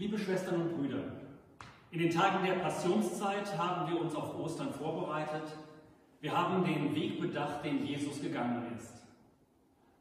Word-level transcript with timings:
Liebe 0.00 0.18
Schwestern 0.18 0.62
und 0.62 0.78
Brüder, 0.78 1.02
in 1.90 1.98
den 1.98 2.08
Tagen 2.08 2.42
der 2.42 2.54
Passionszeit 2.54 3.58
haben 3.58 3.92
wir 3.92 4.00
uns 4.00 4.14
auf 4.14 4.34
Ostern 4.40 4.72
vorbereitet. 4.72 5.42
Wir 6.22 6.34
haben 6.34 6.64
den 6.64 6.94
Weg 6.94 7.20
bedacht, 7.20 7.62
den 7.62 7.84
Jesus 7.86 8.22
gegangen 8.22 8.62
ist. 8.78 8.94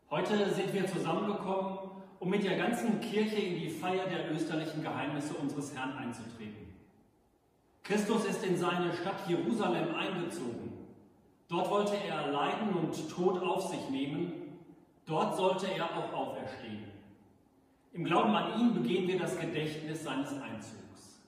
Heute 0.09 0.54
sind 0.54 0.73
wir 0.73 0.88
zusammengekommen, 0.88 1.80
um 2.18 2.30
mit 2.30 2.46
der 2.46 2.55
ganzen 2.55 3.02
Kirche 3.02 3.41
in 3.41 3.59
die 3.59 3.68
Feier 3.68 4.05
der 4.07 4.32
österlichen 4.32 4.82
Geheimnisse 4.82 5.34
unseres 5.34 5.75
Herrn 5.75 5.91
einzutreten. 5.98 6.73
Christus 7.84 8.23
ist 8.23 8.45
in 8.45 8.55
seine 8.55 8.93
Stadt 8.93 9.27
Jerusalem 9.27 9.93
eingezogen. 9.95 10.77
Dort 11.50 11.70
wollte 11.70 11.97
er 11.97 12.31
Leiden 12.31 12.70
und 12.70 13.09
Tod 13.09 13.43
auf 13.43 13.68
sich 13.68 13.89
nehmen. 13.89 14.31
Dort 15.05 15.36
sollte 15.36 15.68
er 15.70 15.84
auch 15.84 16.13
auferstehen. 16.13 16.98
Im 17.92 18.04
Glauben 18.04 18.36
an 18.36 18.60
ihn 18.60 18.74
begehen 18.74 19.07
wir 19.07 19.20
das 19.20 19.39
Gedächtnis 19.39 20.04
seines 20.04 20.32
Einzugs. 20.34 21.20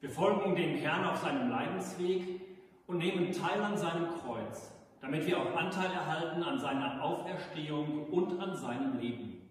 Wir 0.00 0.10
folgen 0.10 0.56
dem 0.56 0.76
Herrn 0.76 1.04
auf 1.04 1.18
seinem 1.18 1.48
Leidensweg 1.48 2.40
und 2.86 2.98
nehmen 2.98 3.32
teil 3.32 3.62
an 3.62 3.76
seinem 3.76 4.08
Kreuz, 4.20 4.72
damit 5.00 5.26
wir 5.26 5.38
auch 5.38 5.56
Anteil 5.56 5.90
erhalten 5.90 6.42
an 6.42 6.58
seiner 6.58 7.02
Auferstehung 7.02 8.08
und 8.08 8.40
an 8.40 8.56
seinem 8.56 8.98
Leben. 8.98 9.48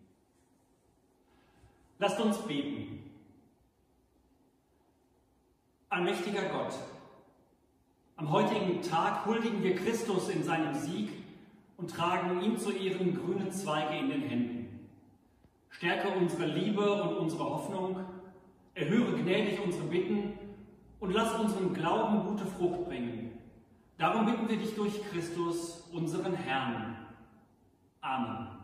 Lasst 1.97 2.19
uns 2.19 2.37
beten. 2.39 3.09
Allmächtiger 5.89 6.49
Gott, 6.49 6.73
am 8.17 8.31
heutigen 8.31 8.81
Tag 8.81 9.25
huldigen 9.25 9.63
wir 9.63 9.75
Christus 9.75 10.29
in 10.29 10.43
seinem 10.43 10.73
Sieg 10.75 11.09
und 11.77 11.89
tragen 11.89 12.41
ihm 12.41 12.57
zu 12.57 12.71
Ehren 12.71 13.15
grüne 13.15 13.49
Zweige 13.49 13.97
in 13.97 14.09
den 14.09 14.21
Händen. 14.21 14.62
Stärke 15.73 16.07
unsere 16.09 16.45
Liebe 16.45 17.01
und 17.01 17.17
unsere 17.17 17.43
Hoffnung, 17.43 18.05
erhöre 18.75 19.17
gnädig 19.17 19.59
unsere 19.59 19.85
Bitten 19.85 20.33
und 20.99 21.11
lass 21.11 21.33
unseren 21.39 21.73
Glauben 21.73 22.27
gute 22.27 22.45
Frucht 22.45 22.85
bringen. 22.85 23.37
Darum 23.97 24.25
bitten 24.25 24.47
wir 24.47 24.57
dich 24.57 24.75
durch 24.75 25.01
Christus, 25.09 25.89
unseren 25.91 26.35
Herrn. 26.35 26.95
Amen. 28.01 28.62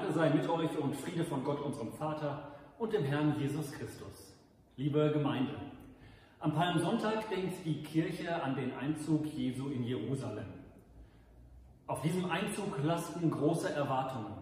Gnade 0.00 0.12
sei 0.14 0.30
mit 0.30 0.48
euch 0.48 0.78
und 0.78 0.96
Friede 0.96 1.24
von 1.24 1.44
Gott, 1.44 1.60
unserem 1.60 1.92
Vater 1.92 2.52
und 2.78 2.90
dem 2.92 3.04
Herrn 3.04 3.38
Jesus 3.38 3.70
Christus. 3.70 4.34
Liebe 4.76 5.10
Gemeinde, 5.12 5.54
am 6.38 6.54
Palmsonntag 6.54 7.28
denkt 7.28 7.66
die 7.66 7.82
Kirche 7.82 8.42
an 8.42 8.54
den 8.54 8.72
Einzug 8.74 9.26
Jesu 9.26 9.68
in 9.68 9.84
Jerusalem. 9.84 10.46
Auf 11.86 12.00
diesem 12.00 12.30
Einzug 12.30 12.82
lasten 12.82 13.30
große 13.30 13.74
Erwartungen. 13.74 14.32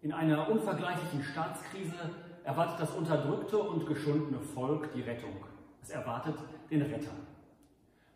In 0.00 0.12
einer 0.12 0.48
unvergleichlichen 0.48 1.22
Staatskrise 1.22 2.10
erwartet 2.44 2.80
das 2.80 2.92
unterdrückte 2.92 3.58
und 3.58 3.86
geschundene 3.86 4.40
Volk 4.40 4.90
die 4.94 5.02
Rettung. 5.02 5.36
Es 5.82 5.90
erwartet 5.90 6.36
den 6.70 6.80
Retter. 6.80 7.12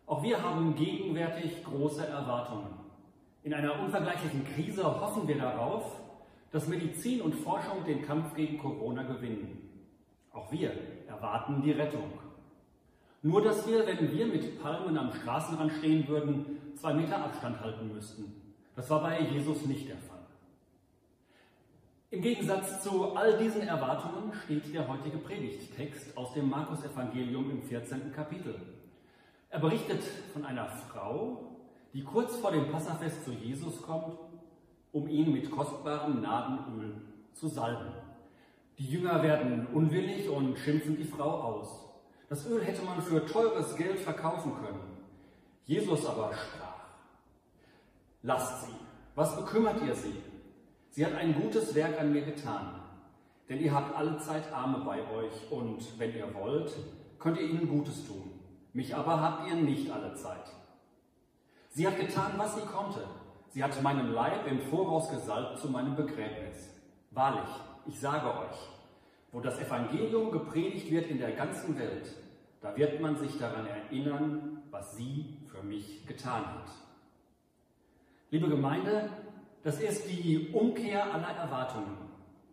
Auch 0.07 0.23
wir 0.23 0.41
haben 0.41 0.73
gegenwärtig 0.73 1.63
große 1.63 2.07
Erwartungen. 2.07 2.79
In 3.43 3.53
einer 3.53 3.79
unvergleichlichen 3.79 4.43
Krise 4.55 4.83
hoffen 4.83 5.27
wir 5.27 5.37
darauf, 5.37 6.06
dass 6.51 6.67
Medizin 6.67 7.21
und 7.21 7.35
Forschung 7.35 7.83
den 7.85 8.01
Kampf 8.03 8.33
gegen 8.35 8.57
Corona 8.57 9.03
gewinnen. 9.03 9.69
Auch 10.31 10.51
wir 10.51 10.71
erwarten 11.07 11.61
die 11.61 11.71
Rettung. 11.71 12.11
Nur 13.21 13.41
dass 13.41 13.67
wir, 13.67 13.85
wenn 13.85 14.11
wir 14.11 14.27
mit 14.27 14.61
Palmen 14.61 14.97
am 14.97 15.11
Straßenrand 15.11 15.71
stehen 15.73 16.07
würden, 16.07 16.45
zwei 16.75 16.93
Meter 16.93 17.23
Abstand 17.23 17.59
halten 17.59 17.91
müssten. 17.93 18.41
Das 18.75 18.89
war 18.89 19.01
bei 19.01 19.19
Jesus 19.21 19.65
nicht 19.65 19.89
der 19.89 19.97
Fall. 19.97 20.17
Im 22.09 22.21
Gegensatz 22.21 22.83
zu 22.83 23.15
all 23.17 23.37
diesen 23.37 23.63
Erwartungen 23.63 24.31
steht 24.45 24.73
der 24.73 24.87
heutige 24.87 25.17
Predigttext 25.17 26.15
aus 26.15 26.33
dem 26.33 26.49
Markus-Evangelium 26.49 27.51
im 27.51 27.61
14. 27.63 28.13
Kapitel. 28.13 28.55
Er 29.49 29.59
berichtet 29.59 30.03
von 30.31 30.45
einer 30.45 30.67
Frau, 30.67 31.57
die 31.93 32.03
kurz 32.03 32.35
vor 32.37 32.51
dem 32.51 32.71
Passafest 32.71 33.25
zu 33.25 33.31
Jesus 33.31 33.81
kommt 33.81 34.17
um 34.97 35.07
ihn 35.07 35.31
mit 35.31 35.51
kostbarem 35.51 36.21
Narbenöl 36.21 36.95
zu 37.33 37.47
salben. 37.47 37.93
Die 38.79 38.87
Jünger 38.87 39.21
werden 39.21 39.67
unwillig 39.67 40.27
und 40.27 40.57
schimpfen 40.57 40.97
die 40.97 41.03
Frau 41.03 41.29
aus. 41.29 41.67
Das 42.29 42.47
Öl 42.47 42.63
hätte 42.63 42.83
man 42.83 43.01
für 43.01 43.25
teures 43.25 43.75
Geld 43.75 43.99
verkaufen 43.99 44.53
können. 44.55 44.97
Jesus 45.65 46.05
aber 46.05 46.31
sprach, 46.33 46.79
lasst 48.23 48.65
sie, 48.65 48.73
was 49.13 49.35
bekümmert 49.35 49.81
ihr 49.85 49.93
sie? 49.93 50.15
Sie 50.89 51.05
hat 51.05 51.13
ein 51.13 51.39
gutes 51.39 51.75
Werk 51.75 51.99
an 51.99 52.11
mir 52.11 52.23
getan, 52.23 52.81
denn 53.49 53.59
ihr 53.59 53.73
habt 53.73 53.95
alle 53.95 54.17
Zeit 54.17 54.51
Arme 54.51 54.79
bei 54.83 54.99
euch 55.11 55.51
und 55.51 55.99
wenn 55.99 56.15
ihr 56.15 56.33
wollt, 56.33 56.71
könnt 57.19 57.37
ihr 57.37 57.47
ihnen 57.47 57.67
Gutes 57.67 58.07
tun. 58.07 58.31
Mich 58.73 58.95
aber 58.95 59.21
habt 59.21 59.47
ihr 59.47 59.55
nicht 59.55 59.91
alle 59.91 60.15
Zeit. 60.15 60.45
Sie 61.69 61.85
hat 61.85 61.99
getan, 61.99 62.33
was 62.37 62.55
sie 62.55 62.61
konnte. 62.61 63.01
Sie 63.49 63.63
hat 63.63 63.81
meinen 63.81 64.11
Leib 64.11 64.47
im 64.47 64.59
Voraus 64.61 65.09
gesalbt 65.09 65.59
zu 65.59 65.69
meinem 65.69 65.95
Begräbnis. 65.95 66.73
Wahrlich, 67.11 67.49
ich 67.87 67.99
sage 67.99 68.27
euch, 68.27 68.57
wo 69.31 69.39
das 69.39 69.59
Evangelium 69.59 70.31
gepredigt 70.31 70.91
wird 70.91 71.07
in 71.07 71.19
der 71.19 71.31
ganzen 71.31 71.77
Welt, 71.77 72.13
da 72.61 72.75
wird 72.75 72.99
man 73.01 73.15
sich 73.17 73.37
daran 73.37 73.65
erinnern, 73.65 74.63
was 74.71 74.95
sie 74.97 75.37
für 75.51 75.63
mich 75.63 76.05
getan 76.05 76.45
hat. 76.45 76.69
Liebe 78.29 78.49
Gemeinde, 78.49 79.09
das 79.63 79.79
ist 79.79 80.09
die 80.09 80.49
Umkehr 80.53 81.13
aller 81.13 81.35
Erwartungen. 81.35 81.97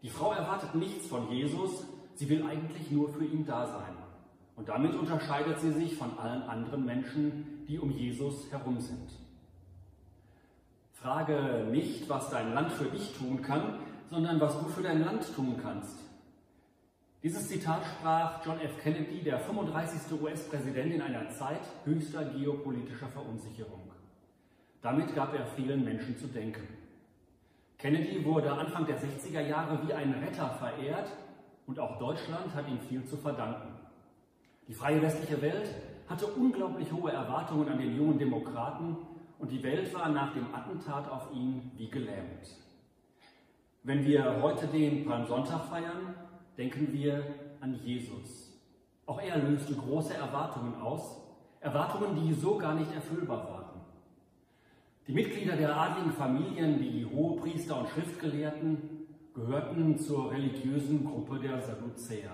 Die 0.03 0.10
Frau 0.10 0.33
erwartet 0.33 0.75
nichts 0.75 1.06
von 1.06 1.31
Jesus, 1.31 1.87
sie 2.15 2.28
will 2.28 2.44
eigentlich 2.47 2.91
nur 2.91 3.09
für 3.09 3.25
ihn 3.25 3.44
da 3.44 3.66
sein. 3.66 3.97
Und 4.56 4.69
damit 4.69 4.94
unterscheidet 4.94 5.59
sie 5.60 5.72
sich 5.72 5.97
von 5.97 6.16
allen 6.19 6.43
anderen 6.43 6.84
Menschen, 6.84 7.65
die 7.66 7.78
um 7.78 7.91
Jesus 7.91 8.50
herum 8.53 8.78
sind. 8.81 9.10
Frage 11.04 11.66
nicht, 11.71 12.09
was 12.09 12.30
dein 12.30 12.54
Land 12.54 12.72
für 12.72 12.86
dich 12.86 13.12
tun 13.12 13.42
kann, 13.42 13.78
sondern 14.09 14.41
was 14.41 14.59
du 14.59 14.71
für 14.71 14.83
dein 14.83 15.04
Land 15.04 15.34
tun 15.36 15.54
kannst. 15.62 15.98
Dieses 17.22 17.47
Zitat 17.47 17.83
sprach 17.84 18.42
John 18.42 18.59
F. 18.59 18.78
Kennedy, 18.83 19.21
der 19.22 19.39
35. 19.39 20.18
US-Präsident 20.18 20.95
in 20.95 21.03
einer 21.03 21.28
Zeit 21.28 21.60
höchster 21.84 22.24
geopolitischer 22.24 23.09
Verunsicherung. 23.09 23.92
Damit 24.80 25.15
gab 25.15 25.34
er 25.34 25.45
vielen 25.45 25.84
Menschen 25.84 26.16
zu 26.16 26.27
denken. 26.27 26.66
Kennedy 27.77 28.24
wurde 28.24 28.50
Anfang 28.50 28.86
der 28.86 28.97
60er 28.97 29.42
Jahre 29.42 29.86
wie 29.86 29.92
ein 29.92 30.15
Retter 30.15 30.48
verehrt 30.59 31.10
und 31.66 31.78
auch 31.78 31.98
Deutschland 31.98 32.54
hat 32.54 32.66
ihm 32.66 32.80
viel 32.89 33.04
zu 33.04 33.18
verdanken. 33.18 33.74
Die 34.68 34.74
freie 34.74 35.03
westliche 35.03 35.42
Welt 35.42 35.68
hatte 36.09 36.28
unglaublich 36.28 36.91
hohe 36.91 37.12
Erwartungen 37.12 37.68
an 37.68 37.78
den 37.78 37.95
jungen 37.95 38.18
Demokraten 38.18 38.97
und 39.39 39.51
die 39.51 39.63
Welt 39.63 39.92
war 39.95 40.09
nach 40.09 40.33
dem 40.34 40.54
Attentat 40.54 41.10
auf 41.10 41.33
ihn 41.33 41.71
wie 41.77 41.89
gelähmt. 41.89 42.48
Wenn 43.83 44.04
wir 44.04 44.41
heute 44.41 44.66
den 44.66 45.04
Palmsonntag 45.04 45.65
feiern, 45.66 46.15
denken 46.57 46.92
wir 46.92 47.22
an 47.60 47.75
Jesus. 47.84 48.53
Auch 49.07 49.21
er 49.21 49.36
löste 49.39 49.75
große 49.75 50.15
Erwartungen 50.15 50.75
aus, 50.81 51.21
Erwartungen, 51.60 52.15
die 52.15 52.33
so 52.33 52.57
gar 52.57 52.75
nicht 52.75 52.92
erfüllbar 52.95 53.45
waren. 53.45 53.81
Die 55.07 55.13
Mitglieder 55.13 55.57
der 55.57 55.77
adligen 55.77 56.13
Familien, 56.13 56.78
die 56.78 57.04
Hohepriester 57.04 57.78
und 57.78 57.89
Schriftgelehrten, 57.91 59.07
gehörten 59.34 59.98
zur 59.98 60.31
religiösen 60.31 61.04
Gruppe 61.04 61.39
der 61.41 61.60
Sadduzäer. 61.60 62.31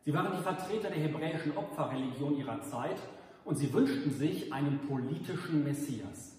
Sie 0.00 0.14
waren 0.14 0.34
die 0.36 0.42
Vertreter 0.42 0.88
der 0.88 1.02
hebräischen 1.02 1.56
Opferreligion 1.56 2.38
ihrer 2.38 2.62
Zeit 2.62 2.96
und 3.44 3.56
sie 3.56 3.72
wünschten 3.72 4.12
sich 4.12 4.52
einen 4.52 4.78
politischen 4.86 5.64
Messias. 5.64 6.35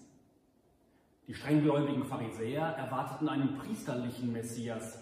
Die 1.28 1.34
strenggläubigen 1.34 2.06
Pharisäer 2.06 2.62
erwarteten 2.62 3.28
einen 3.28 3.58
priesterlichen 3.58 4.32
Messias. 4.32 4.98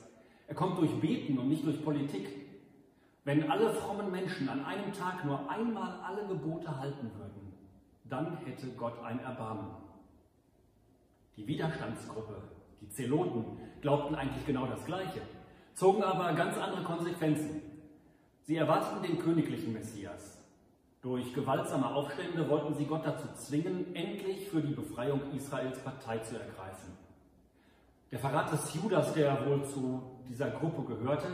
Er 0.48 0.56
kommt 0.56 0.76
durch 0.76 0.92
Beten 1.00 1.38
und 1.38 1.48
nicht 1.48 1.64
durch 1.64 1.84
Politik. 1.84 2.28
Wenn 3.22 3.48
alle 3.48 3.70
frommen 3.70 4.10
Menschen 4.10 4.48
an 4.48 4.64
einem 4.64 4.92
Tag 4.92 5.24
nur 5.24 5.48
einmal 5.48 6.00
alle 6.00 6.26
Gebote 6.26 6.80
halten 6.80 7.12
würden, 7.16 7.52
dann 8.04 8.38
hätte 8.38 8.66
Gott 8.76 9.00
ein 9.04 9.20
Erbarmen. 9.20 9.70
Die 11.36 11.46
Widerstandsgruppe, 11.46 12.42
die 12.80 12.88
Zeloten, 12.88 13.60
glaubten 13.80 14.16
eigentlich 14.16 14.44
genau 14.46 14.66
das 14.66 14.84
Gleiche, 14.84 15.20
zogen 15.74 16.02
aber 16.02 16.32
ganz 16.32 16.58
andere 16.58 16.82
Konsequenzen. 16.82 17.62
Sie 18.42 18.56
erwarteten 18.56 19.02
den 19.02 19.18
königlichen 19.20 19.72
Messias. 19.72 20.44
Durch 21.06 21.32
gewaltsame 21.32 21.94
Aufstände 21.94 22.50
wollten 22.50 22.74
sie 22.74 22.84
Gott 22.84 23.06
dazu 23.06 23.28
zwingen, 23.36 23.94
endlich 23.94 24.48
für 24.48 24.60
die 24.60 24.74
Befreiung 24.74 25.20
Israels 25.36 25.78
Partei 25.78 26.18
zu 26.18 26.34
ergreifen. 26.34 26.98
Der 28.10 28.18
Verrat 28.18 28.52
des 28.52 28.74
Judas, 28.74 29.14
der 29.14 29.46
wohl 29.46 29.64
zu 29.64 30.02
dieser 30.28 30.50
Gruppe 30.50 30.82
gehörte, 30.82 31.28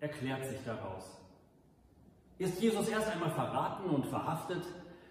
erklärt 0.00 0.44
sich 0.46 0.58
daraus. 0.64 1.20
Ist 2.38 2.60
Jesus 2.60 2.88
erst 2.88 3.08
einmal 3.08 3.30
verraten 3.30 3.90
und 3.90 4.06
verhaftet, 4.06 4.64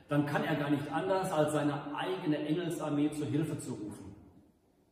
dann 0.10 0.26
kann 0.26 0.44
er 0.44 0.58
gar 0.58 0.72
nicht 0.72 0.92
anders, 0.92 1.32
als 1.32 1.54
seine 1.54 1.96
eigene 1.96 2.40
Engelsarmee 2.40 3.12
zur 3.12 3.28
Hilfe 3.28 3.58
zu 3.60 3.76
rufen. 3.76 4.14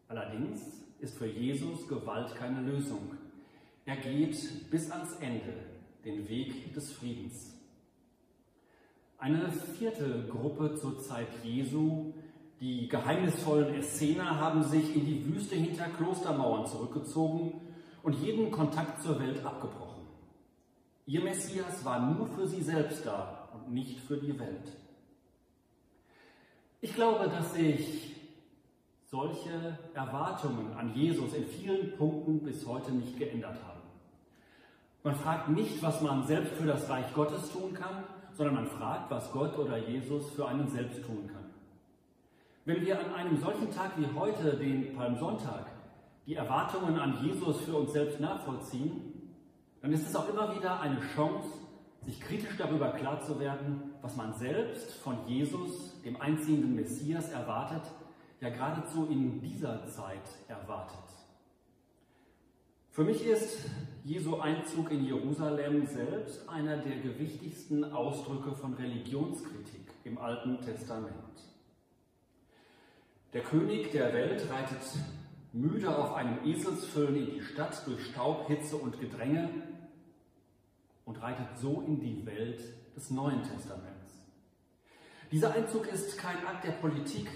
Allerdings 0.08 0.62
ist 1.00 1.18
für 1.18 1.28
Jesus 1.28 1.90
Gewalt 1.90 2.34
keine 2.36 2.62
Lösung. 2.62 3.18
Er 3.86 3.98
geht 3.98 4.72
bis 4.72 4.90
ans 4.92 5.18
Ende 5.18 5.56
den 6.06 6.30
Weg 6.30 6.74
des 6.74 6.94
Friedens. 6.94 7.63
Eine 9.18 9.52
vierte 9.52 10.26
Gruppe 10.30 10.76
zur 10.76 11.00
Zeit 11.00 11.28
Jesu, 11.44 12.14
die 12.60 12.88
geheimnisvollen 12.88 13.76
Essener, 13.76 14.40
haben 14.40 14.64
sich 14.64 14.96
in 14.96 15.06
die 15.06 15.26
Wüste 15.26 15.56
hinter 15.56 15.86
Klostermauern 15.86 16.66
zurückgezogen 16.66 17.62
und 18.04 18.14
jeden 18.16 18.52
Kontakt 18.52 19.02
zur 19.02 19.20
Welt 19.20 19.44
abgebrochen. 19.46 20.04
Ihr 21.06 21.24
Messias 21.24 21.84
war 21.84 22.00
nur 22.00 22.28
für 22.28 22.48
sie 22.48 22.62
selbst 22.62 23.06
da 23.06 23.50
und 23.54 23.74
nicht 23.74 24.00
für 24.00 24.18
die 24.18 24.38
Welt. 24.40 24.78
Ich 26.82 26.94
glaube, 26.94 27.30
dass 27.30 27.54
sich 27.54 28.14
solche 29.06 29.78
Erwartungen 29.94 30.74
an 30.74 30.94
Jesus 30.96 31.34
in 31.34 31.46
vielen 31.46 31.96
Punkten 31.98 32.44
bis 32.44 32.66
heute 32.66 32.92
nicht 32.92 33.18
geändert 33.18 33.58
haben. 33.64 33.82
Man 35.04 35.16
fragt 35.16 35.50
nicht, 35.50 35.82
was 35.84 36.02
man 36.02 36.26
selbst 36.26 36.54
für 36.54 36.66
das 36.66 36.90
Reich 36.90 37.14
Gottes 37.14 37.52
tun 37.52 37.74
kann, 37.74 38.06
sondern 38.36 38.56
man 38.56 38.68
fragt, 38.68 39.12
was 39.12 39.32
Gott 39.32 39.58
oder 39.58 39.78
Jesus 39.78 40.32
für 40.32 40.48
einen 40.48 40.68
selbst 40.68 41.04
tun 41.06 41.30
kann. 41.32 41.46
Wenn 42.66 42.86
wir 42.86 43.00
an 43.00 43.14
einem 43.14 43.38
solchen 43.38 43.72
Tag 43.72 43.92
wie 43.98 44.08
heute, 44.18 44.56
den 44.56 44.96
Palmsonntag, 44.96 45.66
die 46.26 46.36
Erwartungen 46.36 46.98
an 46.98 47.24
Jesus 47.24 47.62
für 47.62 47.76
uns 47.76 47.92
selbst 47.92 48.20
nachvollziehen, 48.20 49.14
dann 49.82 49.92
ist 49.92 50.08
es 50.08 50.16
auch 50.16 50.30
immer 50.30 50.56
wieder 50.56 50.80
eine 50.80 51.00
Chance, 51.14 51.48
sich 52.02 52.20
kritisch 52.20 52.56
darüber 52.58 52.92
klar 52.92 53.22
zu 53.22 53.40
werden, 53.40 53.94
was 54.02 54.16
man 54.16 54.34
selbst 54.34 54.94
von 55.02 55.18
Jesus, 55.28 56.02
dem 56.04 56.20
einziehenden 56.20 56.76
Messias, 56.76 57.30
erwartet, 57.32 57.84
ja 58.40 58.50
geradezu 58.50 59.08
in 59.10 59.42
dieser 59.42 59.86
Zeit 59.88 60.24
erwartet. 60.48 61.23
Für 62.94 63.04
mich 63.04 63.26
ist 63.26 63.58
Jesu 64.04 64.36
Einzug 64.36 64.92
in 64.92 65.04
Jerusalem 65.04 65.88
selbst 65.88 66.48
einer 66.48 66.78
der 66.78 66.98
gewichtigsten 66.98 67.92
Ausdrücke 67.92 68.54
von 68.54 68.76
Religionskritik 68.76 69.88
im 70.04 70.20
Alten 70.20 70.62
Testament. 70.62 71.42
Der 73.34 73.42
König 73.42 73.90
der 73.94 74.14
Welt 74.14 74.48
reitet 74.48 74.78
müde 75.54 75.98
auf 75.98 76.14
einem 76.14 76.46
Eselsfüllen 76.46 77.16
in 77.16 77.34
die 77.34 77.42
Stadt 77.42 77.82
durch 77.88 78.06
Staub, 78.06 78.46
Hitze 78.46 78.76
und 78.76 79.00
Gedränge 79.00 79.50
und 81.06 81.20
reitet 81.20 81.48
so 81.60 81.82
in 81.88 82.00
die 82.00 82.24
Welt 82.28 82.62
des 82.96 83.10
Neuen 83.10 83.42
Testaments. 83.42 84.28
Dieser 85.32 85.52
Einzug 85.52 85.88
ist 85.88 86.16
kein 86.20 86.46
Akt 86.46 86.64
der 86.64 86.74
Politik, 86.74 87.28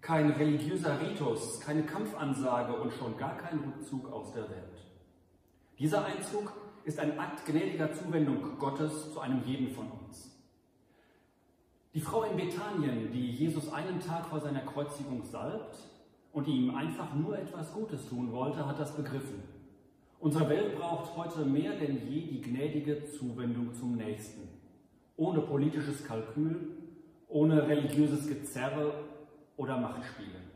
kein 0.00 0.30
religiöser 0.30 1.00
Ritus, 1.00 1.58
keine 1.58 1.82
Kampfansage 1.82 2.72
und 2.76 2.92
schon 2.92 3.16
gar 3.16 3.36
kein 3.36 3.58
Rückzug 3.58 4.08
aus 4.12 4.32
der 4.32 4.48
Welt. 4.48 4.91
Dieser 5.82 6.04
Einzug 6.04 6.52
ist 6.84 7.00
ein 7.00 7.18
Akt 7.18 7.44
gnädiger 7.44 7.92
Zuwendung 7.92 8.56
Gottes 8.56 9.12
zu 9.12 9.18
einem 9.18 9.42
jeden 9.44 9.68
von 9.74 9.90
uns. 9.90 10.30
Die 11.92 12.00
Frau 12.00 12.22
in 12.22 12.36
Bethanien, 12.36 13.10
die 13.10 13.32
Jesus 13.32 13.72
einen 13.72 13.98
Tag 13.98 14.26
vor 14.26 14.38
seiner 14.38 14.60
Kreuzigung 14.60 15.24
salbt 15.24 15.76
und 16.32 16.46
ihm 16.46 16.72
einfach 16.76 17.12
nur 17.16 17.36
etwas 17.36 17.72
Gutes 17.72 18.08
tun 18.08 18.30
wollte, 18.30 18.64
hat 18.64 18.78
das 18.78 18.94
begriffen. 18.94 19.42
Unsere 20.20 20.48
Welt 20.48 20.78
braucht 20.78 21.16
heute 21.16 21.44
mehr 21.44 21.72
denn 21.72 22.08
je 22.08 22.28
die 22.28 22.42
gnädige 22.42 23.04
Zuwendung 23.04 23.74
zum 23.74 23.96
Nächsten. 23.96 24.48
Ohne 25.16 25.40
politisches 25.40 26.06
Kalkül, 26.06 26.76
ohne 27.26 27.66
religiöses 27.66 28.28
Gezerre 28.28 28.94
oder 29.56 29.78
Machtspiele. 29.78 30.51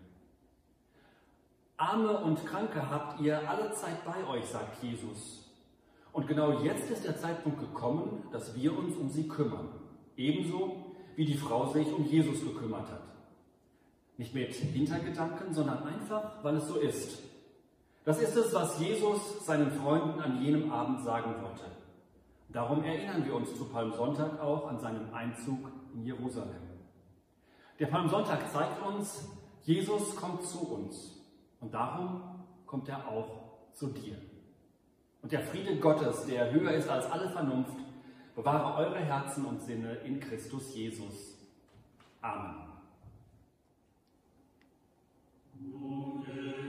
Arme 1.79 2.19
und 2.21 2.45
Kranke 2.47 2.91
habt 2.91 3.21
ihr 3.21 3.49
alle 3.49 3.71
Zeit 3.73 4.05
bei 4.05 4.27
euch, 4.27 4.47
sagt 4.47 4.83
Jesus. 4.83 5.47
Und 6.13 6.27
genau 6.27 6.63
jetzt 6.63 6.91
ist 6.91 7.05
der 7.05 7.19
Zeitpunkt 7.19 7.61
gekommen, 7.61 8.25
dass 8.33 8.55
wir 8.55 8.77
uns 8.77 8.97
um 8.97 9.11
sie 9.11 9.29
kümmern. 9.29 9.69
Ebenso 10.17 10.95
wie 11.15 11.27
die 11.27 11.37
Frau 11.37 11.67
sich 11.67 11.87
um 11.93 12.07
Jesus 12.07 12.41
gekümmert 12.41 12.91
hat. 12.91 13.03
Nicht 14.17 14.35
mit 14.35 14.55
Hintergedanken, 14.55 15.53
sondern 15.53 15.83
einfach, 15.83 16.43
weil 16.43 16.57
es 16.57 16.67
so 16.67 16.77
ist. 16.77 17.19
Das 18.07 18.23
ist 18.23 18.35
es, 18.35 18.55
was 18.55 18.81
Jesus 18.81 19.45
seinen 19.45 19.71
Freunden 19.73 20.21
an 20.21 20.43
jenem 20.43 20.73
Abend 20.73 21.03
sagen 21.05 21.35
wollte. 21.43 21.65
Darum 22.49 22.85
erinnern 22.85 23.27
wir 23.27 23.35
uns 23.35 23.55
zu 23.55 23.65
Palmsonntag 23.67 24.41
auch 24.41 24.69
an 24.69 24.81
seinen 24.81 25.13
Einzug 25.13 25.71
in 25.93 26.05
Jerusalem. 26.05 26.55
Der 27.79 27.87
Palmsonntag 27.87 28.51
zeigt 28.51 28.83
uns, 28.87 29.29
Jesus 29.65 30.17
kommt 30.17 30.43
zu 30.45 30.61
uns. 30.61 31.16
Und 31.61 31.73
darum 31.73 32.21
kommt 32.67 32.89
er 32.89 33.09
auch 33.09 33.73
zu 33.73 33.89
dir. 33.89 34.17
Und 35.23 35.33
der 35.33 35.41
Friede 35.41 35.79
Gottes, 35.79 36.27
der 36.27 36.53
höher 36.53 36.73
ist 36.73 36.89
als 36.89 37.11
alle 37.11 37.29
Vernunft, 37.29 37.77
bewahre 38.35 38.77
eure 38.87 38.99
Herzen 38.99 39.45
und 39.47 39.61
Sinne 39.61 39.95
in 39.97 40.21
Christus 40.21 40.75
Jesus. 40.75 41.39
Amen. 42.21 42.67
Lasst 45.59 46.66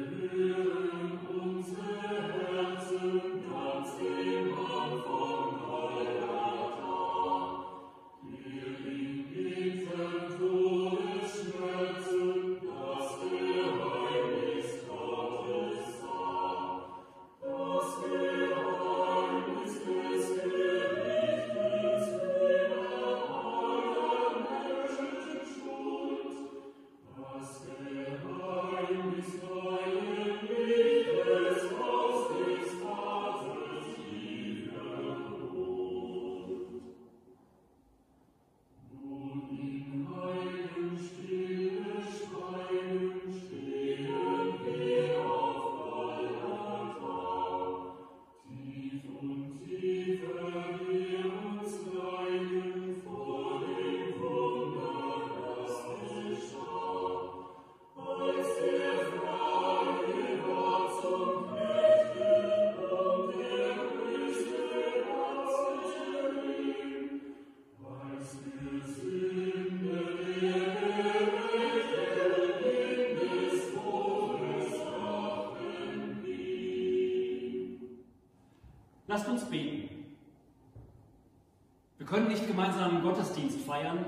Wir 82.57 82.63
können 82.63 82.71
nicht 82.71 82.79
gemeinsam 82.79 83.03
Gottesdienst 83.03 83.61
feiern, 83.67 84.05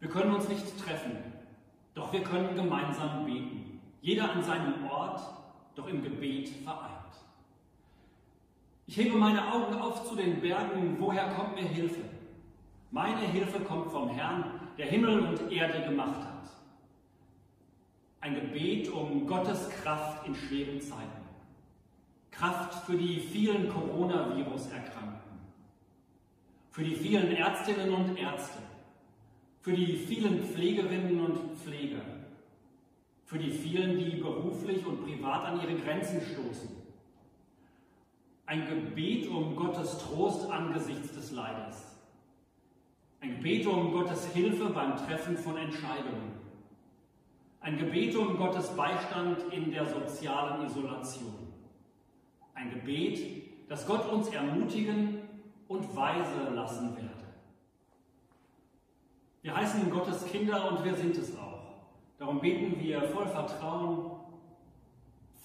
wir 0.00 0.08
können 0.08 0.34
uns 0.34 0.48
nicht 0.48 0.84
treffen, 0.84 1.12
doch 1.94 2.12
wir 2.12 2.24
können 2.24 2.56
gemeinsam 2.56 3.24
beten. 3.24 3.80
Jeder 4.00 4.32
an 4.32 4.42
seinem 4.42 4.90
Ort, 4.90 5.20
doch 5.76 5.86
im 5.86 6.02
Gebet 6.02 6.48
vereint. 6.64 7.14
Ich 8.88 8.96
hebe 8.96 9.16
meine 9.16 9.52
Augen 9.52 9.74
auf 9.74 10.08
zu 10.08 10.16
den 10.16 10.40
Bergen, 10.40 10.96
woher 10.98 11.28
kommt 11.34 11.54
mir 11.54 11.68
Hilfe? 11.68 12.00
Meine 12.90 13.20
Hilfe 13.20 13.60
kommt 13.60 13.92
vom 13.92 14.08
Herrn, 14.08 14.46
der 14.76 14.86
Himmel 14.86 15.20
und 15.20 15.52
Erde 15.52 15.88
gemacht 15.88 16.22
hat. 16.22 16.50
Ein 18.20 18.34
Gebet 18.34 18.90
um 18.90 19.28
Gottes 19.28 19.70
Kraft 19.70 20.26
in 20.26 20.34
schweren 20.34 20.80
Zeiten. 20.80 21.22
Kraft 22.32 22.84
für 22.84 22.96
die 22.96 23.20
vielen 23.20 23.68
Coronavirus-Erkrankten, 23.68 25.29
für 26.70 26.84
die 26.84 26.94
vielen 26.94 27.34
Ärztinnen 27.36 27.92
und 27.92 28.16
Ärzte, 28.16 28.58
für 29.60 29.72
die 29.72 29.96
vielen 29.96 30.42
Pflegerinnen 30.44 31.20
und 31.20 31.58
Pfleger, 31.58 32.02
für 33.24 33.38
die 33.38 33.50
vielen, 33.50 33.98
die 33.98 34.16
beruflich 34.16 34.84
und 34.86 35.04
privat 35.04 35.44
an 35.44 35.60
ihre 35.60 35.74
Grenzen 35.76 36.20
stoßen. 36.20 36.70
Ein 38.46 38.66
Gebet 38.68 39.28
um 39.28 39.54
Gottes 39.54 39.98
Trost 39.98 40.50
angesichts 40.50 41.12
des 41.14 41.30
Leides. 41.32 41.96
Ein 43.20 43.36
Gebet 43.36 43.66
um 43.66 43.92
Gottes 43.92 44.26
Hilfe 44.32 44.70
beim 44.70 44.96
Treffen 44.96 45.36
von 45.36 45.56
Entscheidungen. 45.56 46.32
Ein 47.60 47.78
Gebet 47.78 48.16
um 48.16 48.36
Gottes 48.36 48.68
Beistand 48.70 49.52
in 49.52 49.70
der 49.70 49.86
sozialen 49.86 50.66
Isolation. 50.66 51.34
Ein 52.54 52.70
Gebet, 52.70 53.68
das 53.68 53.86
Gott 53.86 54.10
uns 54.10 54.28
ermutigen 54.28 55.29
und 55.70 55.96
weise 55.96 56.52
lassen 56.52 56.96
werde. 56.96 57.08
Wir 59.40 59.56
heißen 59.56 59.88
Gottes 59.88 60.26
Kinder 60.26 60.68
und 60.68 60.84
wir 60.84 60.96
sind 60.96 61.16
es 61.16 61.38
auch. 61.38 61.62
Darum 62.18 62.40
beten 62.40 62.78
wir 62.80 63.00
voll 63.02 63.28
Vertrauen, 63.28 64.10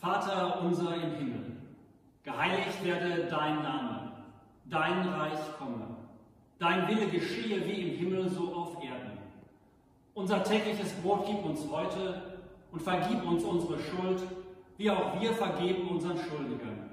Vater 0.02 0.64
unser 0.64 0.96
im 0.96 1.14
Himmel, 1.14 1.58
geheiligt 2.24 2.84
werde 2.84 3.28
dein 3.30 3.62
Name, 3.62 4.14
dein 4.66 5.08
Reich 5.08 5.40
komme, 5.60 5.96
dein 6.58 6.88
Wille 6.88 7.08
geschehe 7.08 7.64
wie 7.68 7.82
im 7.82 7.98
Himmel 7.98 8.28
so 8.28 8.52
auf 8.52 8.84
Erden. 8.84 9.20
Unser 10.16 10.44
tägliches 10.44 10.92
Brot 11.04 11.28
gib 11.28 11.46
uns 11.46 11.70
heute 11.70 12.40
und 12.72 12.82
vergib 12.82 13.24
uns 13.28 13.44
unsere 13.44 13.78
Schuld, 13.78 14.24
wie 14.78 14.90
auch 14.90 15.22
wir 15.22 15.34
vergeben 15.34 15.88
unseren 15.88 16.18
Schuldigern. 16.18 16.90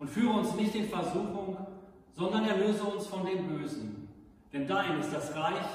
Und 0.00 0.10
führe 0.10 0.40
uns 0.40 0.52
nicht 0.56 0.74
in 0.74 0.88
Versuchung, 0.88 1.56
sondern 2.16 2.48
erlöse 2.48 2.82
uns 2.82 3.06
von 3.06 3.24
dem 3.26 3.46
Bösen. 3.46 4.08
Denn 4.52 4.66
dein 4.66 5.00
ist 5.00 5.12
das 5.12 5.34
Reich 5.34 5.66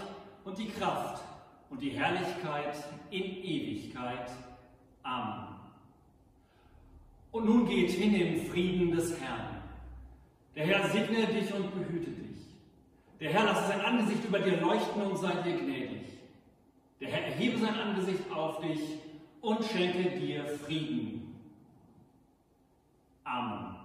und 0.43 0.57
die 0.57 0.69
Kraft 0.69 1.23
und 1.69 1.81
die 1.81 1.91
Herrlichkeit 1.91 2.75
in 3.11 3.23
Ewigkeit. 3.23 4.29
Amen. 5.03 5.55
Und 7.31 7.45
nun 7.45 7.67
geht 7.67 7.91
hin 7.91 8.13
im 8.13 8.45
Frieden 8.47 8.91
des 8.95 9.19
Herrn. 9.21 9.61
Der 10.55 10.65
Herr 10.65 10.89
segne 10.89 11.27
dich 11.27 11.53
und 11.53 11.73
behüte 11.73 12.11
dich. 12.11 12.41
Der 13.19 13.31
Herr 13.31 13.45
lasse 13.45 13.67
sein 13.67 13.81
Angesicht 13.81 14.25
über 14.25 14.39
dir 14.39 14.59
leuchten 14.59 15.01
und 15.03 15.17
sei 15.17 15.33
dir 15.43 15.57
gnädig. 15.57 16.07
Der 16.99 17.09
Herr 17.09 17.27
erhebe 17.27 17.57
sein 17.59 17.75
Angesicht 17.75 18.29
auf 18.31 18.59
dich 18.59 18.81
und 19.41 19.63
schenke 19.63 20.19
dir 20.19 20.45
Frieden. 20.45 21.35
Amen. 23.23 23.77